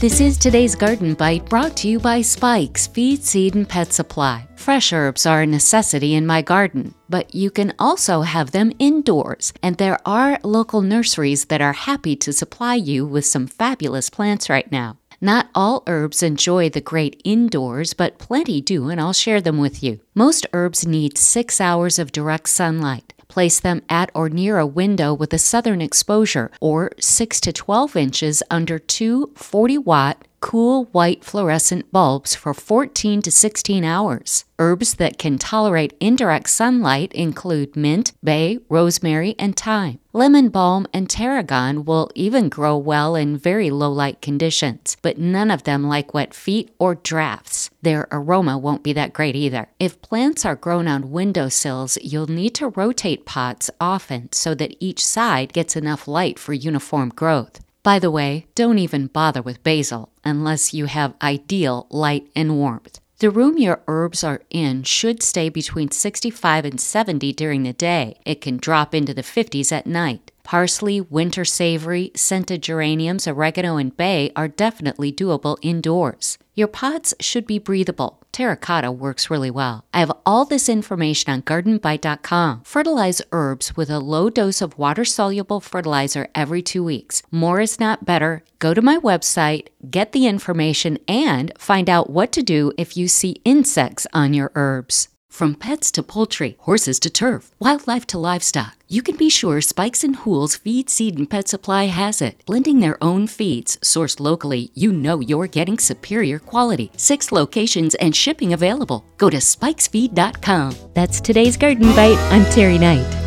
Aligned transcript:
This 0.00 0.22
is 0.22 0.38
today's 0.38 0.74
Garden 0.74 1.12
Bite 1.12 1.44
brought 1.44 1.76
to 1.76 1.88
you 1.88 2.00
by 2.00 2.22
Spikes 2.22 2.86
Feed, 2.86 3.22
Seed, 3.22 3.54
and 3.54 3.68
Pet 3.68 3.92
Supply. 3.92 4.48
Fresh 4.56 4.94
herbs 4.94 5.26
are 5.26 5.42
a 5.42 5.46
necessity 5.46 6.14
in 6.14 6.26
my 6.26 6.40
garden, 6.40 6.94
but 7.10 7.34
you 7.34 7.50
can 7.50 7.74
also 7.78 8.22
have 8.22 8.52
them 8.52 8.72
indoors, 8.78 9.52
and 9.62 9.76
there 9.76 9.98
are 10.06 10.40
local 10.42 10.80
nurseries 10.80 11.44
that 11.44 11.60
are 11.60 11.74
happy 11.74 12.16
to 12.16 12.32
supply 12.32 12.76
you 12.76 13.04
with 13.04 13.26
some 13.26 13.46
fabulous 13.46 14.08
plants 14.08 14.48
right 14.48 14.72
now. 14.72 14.96
Not 15.20 15.50
all 15.54 15.82
herbs 15.86 16.22
enjoy 16.22 16.70
the 16.70 16.80
great 16.80 17.20
indoors, 17.22 17.92
but 17.92 18.18
plenty 18.18 18.62
do, 18.62 18.88
and 18.88 18.98
I'll 18.98 19.12
share 19.12 19.42
them 19.42 19.58
with 19.58 19.82
you. 19.82 20.00
Most 20.14 20.46
herbs 20.54 20.86
need 20.86 21.18
six 21.18 21.60
hours 21.60 21.98
of 21.98 22.10
direct 22.10 22.48
sunlight. 22.48 23.12
Place 23.30 23.60
them 23.60 23.82
at 23.88 24.10
or 24.12 24.28
near 24.28 24.58
a 24.58 24.66
window 24.66 25.14
with 25.14 25.32
a 25.32 25.38
southern 25.38 25.80
exposure, 25.80 26.50
or 26.60 26.90
6 26.98 27.40
to 27.42 27.52
12 27.52 27.94
inches 27.94 28.42
under 28.50 28.76
two 28.76 29.30
40 29.36 29.78
watt 29.78 30.24
cool 30.40 30.84
white 30.86 31.24
fluorescent 31.24 31.90
bulbs 31.92 32.34
for 32.34 32.52
14 32.52 33.22
to 33.22 33.30
16 33.30 33.84
hours. 33.84 34.44
Herbs 34.58 34.94
that 34.94 35.18
can 35.18 35.38
tolerate 35.38 35.96
indirect 36.00 36.50
sunlight 36.50 37.12
include 37.12 37.76
mint, 37.76 38.12
bay, 38.22 38.58
rosemary, 38.68 39.34
and 39.38 39.56
thyme. 39.56 39.98
Lemon 40.12 40.48
balm 40.48 40.86
and 40.92 41.08
tarragon 41.08 41.84
will 41.84 42.10
even 42.14 42.48
grow 42.48 42.76
well 42.76 43.14
in 43.14 43.36
very 43.36 43.70
low 43.70 43.92
light 43.92 44.20
conditions, 44.20 44.96
but 45.02 45.18
none 45.18 45.50
of 45.50 45.62
them 45.64 45.84
like 45.84 46.12
wet 46.12 46.34
feet 46.34 46.74
or 46.78 46.94
drafts. 46.96 47.70
Their 47.82 48.08
aroma 48.10 48.58
won't 48.58 48.82
be 48.82 48.92
that 48.94 49.12
great 49.12 49.36
either. 49.36 49.68
If 49.78 50.02
plants 50.02 50.44
are 50.44 50.56
grown 50.56 50.88
on 50.88 51.12
windowsills, 51.12 51.96
you'll 52.02 52.26
need 52.26 52.54
to 52.56 52.68
rotate 52.68 53.24
pots 53.24 53.70
often 53.80 54.32
so 54.32 54.54
that 54.56 54.76
each 54.80 55.04
side 55.04 55.52
gets 55.52 55.76
enough 55.76 56.08
light 56.08 56.38
for 56.38 56.52
uniform 56.52 57.10
growth. 57.10 57.60
By 57.90 57.98
the 57.98 58.08
way, 58.08 58.46
don't 58.54 58.78
even 58.78 59.08
bother 59.08 59.42
with 59.42 59.64
basil 59.64 60.10
unless 60.24 60.72
you 60.72 60.86
have 60.86 61.16
ideal 61.20 61.88
light 61.90 62.30
and 62.36 62.56
warmth. 62.56 63.00
The 63.18 63.30
room 63.30 63.58
your 63.58 63.82
herbs 63.88 64.22
are 64.22 64.42
in 64.48 64.84
should 64.84 65.24
stay 65.24 65.48
between 65.48 65.90
65 65.90 66.64
and 66.64 66.80
70 66.80 67.32
during 67.32 67.64
the 67.64 67.72
day. 67.72 68.20
It 68.24 68.40
can 68.40 68.58
drop 68.58 68.94
into 68.94 69.12
the 69.12 69.24
50s 69.24 69.72
at 69.72 69.88
night. 69.88 70.30
Parsley, 70.50 71.00
winter 71.00 71.44
savory, 71.44 72.10
scented 72.16 72.60
geraniums, 72.60 73.28
oregano, 73.28 73.76
and 73.76 73.96
bay 73.96 74.32
are 74.34 74.48
definitely 74.48 75.12
doable 75.12 75.56
indoors. 75.62 76.38
Your 76.54 76.66
pots 76.66 77.14
should 77.20 77.46
be 77.46 77.60
breathable. 77.60 78.20
Terracotta 78.32 78.90
works 78.90 79.30
really 79.30 79.52
well. 79.52 79.84
I 79.94 80.00
have 80.00 80.10
all 80.26 80.44
this 80.44 80.68
information 80.68 81.32
on 81.32 81.42
gardenbite.com. 81.42 82.62
Fertilize 82.64 83.22
herbs 83.30 83.76
with 83.76 83.90
a 83.90 84.00
low 84.00 84.28
dose 84.28 84.60
of 84.60 84.76
water 84.76 85.04
soluble 85.04 85.60
fertilizer 85.60 86.26
every 86.34 86.62
two 86.62 86.82
weeks. 86.82 87.22
More 87.30 87.60
is 87.60 87.78
not 87.78 88.04
better. 88.04 88.42
Go 88.58 88.74
to 88.74 88.82
my 88.82 88.96
website, 88.96 89.68
get 89.88 90.10
the 90.10 90.26
information, 90.26 90.98
and 91.06 91.52
find 91.58 91.88
out 91.88 92.10
what 92.10 92.32
to 92.32 92.42
do 92.42 92.72
if 92.76 92.96
you 92.96 93.06
see 93.06 93.40
insects 93.44 94.04
on 94.12 94.34
your 94.34 94.50
herbs. 94.56 95.10
From 95.30 95.54
pets 95.54 95.90
to 95.92 96.02
poultry, 96.02 96.56
horses 96.60 97.00
to 97.00 97.08
turf, 97.08 97.50
wildlife 97.58 98.06
to 98.08 98.18
livestock, 98.18 98.76
you 98.88 99.00
can 99.00 99.16
be 99.16 99.30
sure 99.30 99.60
Spikes 99.60 100.04
and 100.04 100.16
Hool's 100.16 100.56
Feed, 100.56 100.90
Seed, 100.90 101.16
and 101.16 101.30
Pet 101.30 101.48
Supply 101.48 101.84
has 101.86 102.20
it. 102.20 102.44
Blending 102.44 102.80
their 102.80 103.02
own 103.02 103.26
feeds, 103.26 103.78
sourced 103.78 104.20
locally, 104.20 104.70
you 104.74 104.92
know 104.92 105.20
you're 105.20 105.46
getting 105.46 105.78
superior 105.78 106.38
quality. 106.38 106.90
Six 106.96 107.32
locations 107.32 107.94
and 107.94 108.14
shipping 108.14 108.52
available. 108.52 109.04
Go 109.16 109.30
to 109.30 109.38
spikesfeed.com. 109.38 110.74
That's 110.94 111.20
today's 111.20 111.56
Garden 111.56 111.94
Bite. 111.94 112.18
I'm 112.30 112.44
Terry 112.52 112.76
Knight. 112.78 113.19